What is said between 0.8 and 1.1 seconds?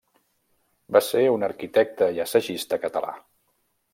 Va